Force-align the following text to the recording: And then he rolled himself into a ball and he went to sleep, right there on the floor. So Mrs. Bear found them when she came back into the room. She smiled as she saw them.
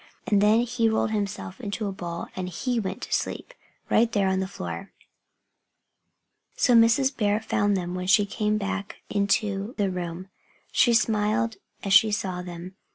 And 0.25 0.41
then 0.41 0.61
he 0.61 0.89
rolled 0.89 1.11
himself 1.11 1.61
into 1.61 1.85
a 1.85 1.91
ball 1.91 2.27
and 2.35 2.49
he 2.49 2.79
went 2.79 3.03
to 3.03 3.13
sleep, 3.13 3.53
right 3.87 4.11
there 4.11 4.27
on 4.29 4.39
the 4.39 4.47
floor. 4.47 4.91
So 6.55 6.73
Mrs. 6.73 7.15
Bear 7.15 7.39
found 7.39 7.77
them 7.77 7.93
when 7.93 8.07
she 8.07 8.25
came 8.25 8.57
back 8.57 8.97
into 9.11 9.75
the 9.77 9.91
room. 9.91 10.29
She 10.71 10.95
smiled 10.95 11.57
as 11.83 11.93
she 11.93 12.11
saw 12.11 12.41
them. 12.41 12.77